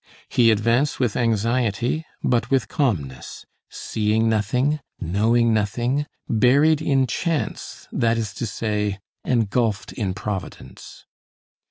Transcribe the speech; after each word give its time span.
He 0.29 0.49
advanced 0.49 0.99
with 0.99 1.15
anxiety, 1.15 2.05
but 2.23 2.49
with 2.49 2.67
calmness, 2.67 3.45
seeing 3.69 4.27
nothing, 4.27 4.79
knowing 4.99 5.53
nothing, 5.53 6.07
buried 6.27 6.81
in 6.81 7.05
chance, 7.05 7.87
that 7.91 8.17
is 8.17 8.33
to 8.33 8.47
say, 8.47 8.97
engulfed 9.23 9.93
in 9.93 10.15
providence. 10.15 11.05